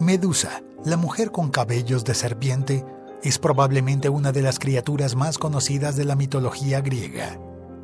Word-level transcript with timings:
Medusa, 0.00 0.62
la 0.84 0.98
mujer 0.98 1.30
con 1.32 1.50
cabellos 1.50 2.04
de 2.04 2.14
serpiente, 2.14 2.84
es 3.22 3.38
probablemente 3.38 4.10
una 4.10 4.30
de 4.30 4.42
las 4.42 4.58
criaturas 4.58 5.16
más 5.16 5.38
conocidas 5.38 5.96
de 5.96 6.04
la 6.04 6.16
mitología 6.16 6.82
griega. 6.82 7.40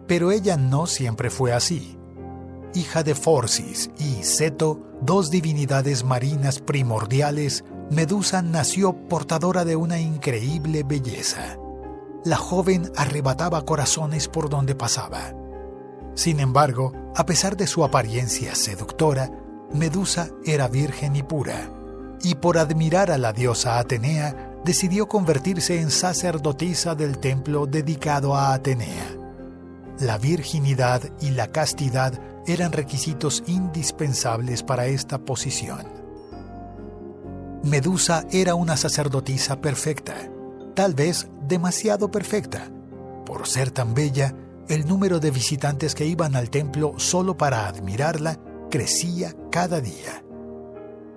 Pero 0.06 0.30
ella 0.30 0.59
no 0.59 0.86
siempre 0.86 1.30
fue 1.30 1.54
así. 1.54 1.98
Hija 2.74 3.02
de 3.02 3.14
Forcis 3.14 3.90
y 3.98 4.24
Seto, 4.24 4.82
dos 5.00 5.30
divinidades 5.30 6.04
marinas 6.04 6.59
primordiales, 6.59 7.64
Medusa 7.90 8.42
nació 8.42 8.92
portadora 9.08 9.64
de 9.64 9.76
una 9.76 9.98
increíble 9.98 10.82
belleza. 10.82 11.56
La 12.26 12.36
joven 12.36 12.92
arrebataba 12.95 13.65
corazones 13.65 14.29
por 14.29 14.51
donde 14.51 14.74
pasaba. 14.74 15.34
Sin 16.15 16.40
embargo, 16.40 16.92
a 17.16 17.24
pesar 17.24 17.56
de 17.56 17.66
su 17.66 17.84
apariencia 17.84 18.54
seductora, 18.54 19.30
Medusa 19.73 20.29
era 20.45 20.68
virgen 20.68 21.16
y 21.16 21.23
pura, 21.23 21.70
y 22.22 22.36
por 22.36 22.58
admirar 22.58 23.10
a 23.10 23.18
la 23.18 23.32
diosa 23.32 23.78
Atenea, 23.78 24.52
decidió 24.64 25.08
convertirse 25.08 25.80
en 25.80 25.90
sacerdotisa 25.90 26.95
del 26.95 27.18
templo 27.18 27.66
dedicado 27.66 28.36
a 28.36 28.54
Atenea. 28.54 29.16
La 29.98 30.18
virginidad 30.18 31.02
y 31.20 31.30
la 31.30 31.48
castidad 31.48 32.18
eran 32.46 32.72
requisitos 32.72 33.42
indispensables 33.46 34.62
para 34.62 34.86
esta 34.86 35.18
posición. 35.18 35.86
Medusa 37.62 38.24
era 38.32 38.54
una 38.54 38.76
sacerdotisa 38.76 39.60
perfecta, 39.60 40.14
tal 40.74 40.95
vez 40.95 41.28
demasiado 41.46 42.10
perfecta. 42.10 42.70
Por 43.24 43.46
ser 43.46 43.70
tan 43.70 43.95
bella, 43.95 44.34
el 44.68 44.86
número 44.86 45.20
de 45.20 45.30
visitantes 45.30 45.95
que 45.95 46.07
iban 46.07 46.34
al 46.34 46.51
templo 46.51 46.95
solo 46.96 47.36
para 47.36 47.68
admirarla 47.68 48.38
crecía 48.70 49.34
cada 49.51 49.80
día. 49.80 50.24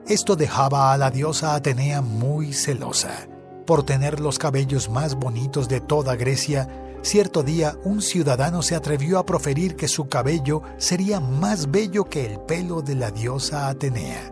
Esto 0.08 0.36
dejaba 0.36 0.94
a 0.94 0.98
la 0.98 1.10
diosa 1.10 1.56
Atenea 1.56 2.02
muy 2.02 2.54
celosa. 2.54 3.28
Por 3.66 3.82
tener 3.82 4.20
los 4.20 4.38
cabellos 4.38 4.88
más 4.88 5.16
bonitos 5.16 5.68
de 5.68 5.82
toda 5.82 6.16
Grecia, 6.16 6.70
cierto 7.02 7.42
día 7.42 7.76
un 7.84 8.04
ciudadano 8.04 8.62
se 8.62 8.76
atrevió 8.76 9.18
a 9.18 9.26
proferir 9.26 9.76
que 9.76 9.88
su 9.88 10.08
cabello 10.08 10.62
sería 10.78 11.20
más 11.20 11.72
bello 11.72 12.04
que 12.04 12.24
el 12.24 12.40
pelo 12.42 12.84
de 12.84 12.94
la 12.94 13.10
diosa 13.10 13.68
Atenea. 13.68 14.32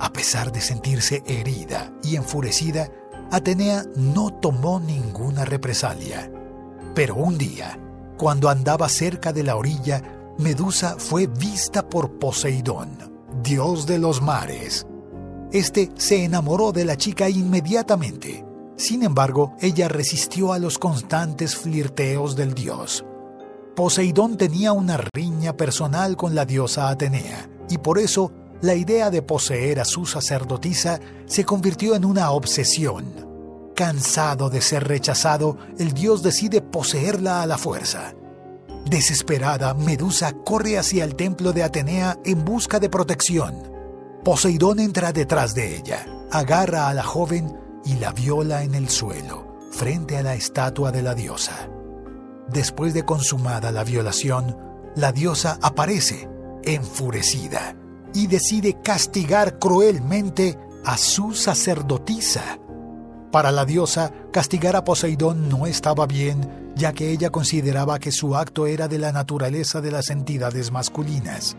A 0.00 0.12
pesar 0.12 0.50
de 0.50 0.60
sentirse 0.60 1.22
herida 1.26 1.92
y 2.02 2.16
enfurecida, 2.16 2.90
Atenea 3.30 3.84
no 3.94 4.34
tomó 4.34 4.80
ninguna 4.80 5.44
represalia. 5.44 6.28
Pero 6.92 7.14
un 7.14 7.38
día, 7.38 7.78
cuando 8.16 8.48
andaba 8.48 8.88
cerca 8.88 9.32
de 9.32 9.44
la 9.44 9.54
orilla, 9.54 10.02
Medusa 10.38 10.96
fue 10.98 11.28
vista 11.28 11.88
por 11.88 12.18
Poseidón, 12.18 13.15
dios 13.46 13.86
de 13.86 13.98
los 13.98 14.20
mares. 14.20 14.88
Este 15.52 15.92
se 15.96 16.24
enamoró 16.24 16.72
de 16.72 16.84
la 16.84 16.96
chica 16.96 17.30
inmediatamente. 17.30 18.44
Sin 18.76 19.04
embargo, 19.04 19.54
ella 19.60 19.86
resistió 19.86 20.52
a 20.52 20.58
los 20.58 20.78
constantes 20.78 21.54
flirteos 21.54 22.34
del 22.34 22.54
dios. 22.54 23.04
Poseidón 23.76 24.36
tenía 24.36 24.72
una 24.72 24.98
riña 25.14 25.56
personal 25.56 26.16
con 26.16 26.34
la 26.34 26.44
diosa 26.44 26.88
Atenea, 26.88 27.48
y 27.70 27.78
por 27.78 28.00
eso 28.00 28.32
la 28.62 28.74
idea 28.74 29.10
de 29.10 29.22
poseer 29.22 29.78
a 29.78 29.84
su 29.84 30.06
sacerdotisa 30.06 30.98
se 31.26 31.44
convirtió 31.44 31.94
en 31.94 32.04
una 32.04 32.32
obsesión. 32.32 33.04
Cansado 33.76 34.50
de 34.50 34.60
ser 34.60 34.88
rechazado, 34.88 35.56
el 35.78 35.92
dios 35.92 36.24
decide 36.24 36.62
poseerla 36.62 37.42
a 37.42 37.46
la 37.46 37.58
fuerza. 37.58 38.12
Desesperada, 38.88 39.74
Medusa 39.74 40.32
corre 40.32 40.78
hacia 40.78 41.02
el 41.02 41.16
templo 41.16 41.52
de 41.52 41.64
Atenea 41.64 42.18
en 42.24 42.44
busca 42.44 42.78
de 42.78 42.88
protección. 42.88 43.54
Poseidón 44.24 44.78
entra 44.78 45.12
detrás 45.12 45.56
de 45.56 45.76
ella, 45.76 46.06
agarra 46.30 46.88
a 46.88 46.94
la 46.94 47.02
joven 47.02 47.58
y 47.84 47.96
la 47.96 48.12
viola 48.12 48.62
en 48.62 48.76
el 48.76 48.88
suelo, 48.88 49.58
frente 49.72 50.16
a 50.16 50.22
la 50.22 50.34
estatua 50.34 50.92
de 50.92 51.02
la 51.02 51.16
diosa. 51.16 51.68
Después 52.48 52.94
de 52.94 53.04
consumada 53.04 53.72
la 53.72 53.82
violación, 53.82 54.56
la 54.94 55.10
diosa 55.10 55.58
aparece, 55.62 56.28
enfurecida, 56.62 57.76
y 58.14 58.28
decide 58.28 58.80
castigar 58.82 59.58
cruelmente 59.58 60.58
a 60.84 60.96
su 60.96 61.34
sacerdotisa. 61.34 62.60
Para 63.32 63.50
la 63.50 63.64
diosa, 63.64 64.12
castigar 64.32 64.76
a 64.76 64.84
Poseidón 64.84 65.48
no 65.48 65.66
estaba 65.66 66.06
bien, 66.06 66.65
ya 66.76 66.92
que 66.92 67.10
ella 67.10 67.30
consideraba 67.30 67.98
que 67.98 68.12
su 68.12 68.36
acto 68.36 68.66
era 68.66 68.86
de 68.86 68.98
la 68.98 69.10
naturaleza 69.10 69.80
de 69.80 69.90
las 69.90 70.10
entidades 70.10 70.70
masculinas. 70.70 71.56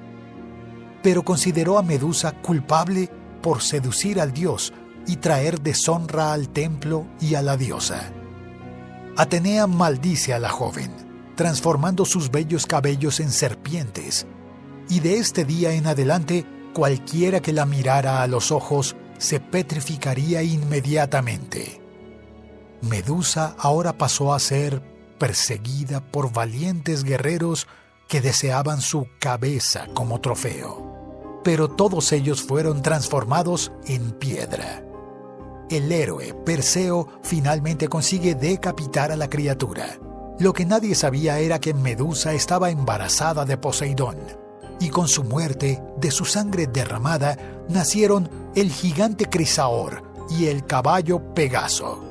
Pero 1.01 1.23
consideró 1.23 1.79
a 1.79 1.83
Medusa 1.83 2.31
culpable 2.33 3.09
por 3.41 3.61
seducir 3.61 4.21
al 4.21 4.31
dios 4.31 4.73
y 5.07 5.15
traer 5.15 5.59
deshonra 5.59 6.33
al 6.33 6.49
templo 6.49 7.07
y 7.19 7.33
a 7.33 7.41
la 7.41 7.57
diosa. 7.57 8.11
Atenea 9.15 9.65
maldice 9.65 10.35
a 10.35 10.39
la 10.39 10.49
joven, 10.49 10.91
transformando 11.35 12.05
sus 12.05 12.29
bellos 12.29 12.67
cabellos 12.67 13.19
en 13.19 13.31
serpientes, 13.31 14.27
y 14.87 14.99
de 14.99 15.17
este 15.17 15.45
día 15.45 15.73
en 15.73 15.87
adelante 15.87 16.45
cualquiera 16.75 17.41
que 17.41 17.53
la 17.53 17.65
mirara 17.65 18.21
a 18.21 18.27
los 18.27 18.51
ojos 18.51 18.95
se 19.17 19.39
petrificaría 19.39 20.43
inmediatamente. 20.43 21.81
Medusa 22.81 23.55
ahora 23.57 23.97
pasó 23.97 24.33
a 24.33 24.39
ser 24.39 24.96
perseguida 25.17 26.01
por 26.01 26.31
valientes 26.31 27.03
guerreros 27.03 27.67
que 28.07 28.21
deseaban 28.21 28.81
su 28.81 29.07
cabeza 29.19 29.87
como 29.93 30.21
trofeo. 30.21 31.41
Pero 31.43 31.69
todos 31.69 32.11
ellos 32.11 32.41
fueron 32.41 32.81
transformados 32.81 33.71
en 33.85 34.11
piedra. 34.11 34.83
El 35.69 35.91
héroe 35.91 36.33
Perseo 36.33 37.07
finalmente 37.23 37.87
consigue 37.87 38.35
decapitar 38.35 39.11
a 39.11 39.17
la 39.17 39.29
criatura. 39.29 39.99
Lo 40.39 40.53
que 40.53 40.65
nadie 40.65 40.95
sabía 40.95 41.39
era 41.39 41.59
que 41.59 41.73
Medusa 41.73 42.33
estaba 42.33 42.69
embarazada 42.69 43.43
de 43.43 43.57
Poseidón 43.57 44.17
y 44.79 44.89
con 44.89 45.07
su 45.07 45.23
muerte, 45.23 45.81
de 45.97 46.11
su 46.11 46.25
sangre 46.25 46.67
derramada, 46.67 47.37
nacieron 47.69 48.29
el 48.55 48.71
gigante 48.71 49.25
Crisaor 49.25 50.03
y 50.29 50.45
el 50.45 50.65
caballo 50.65 51.33
Pegaso. 51.33 52.06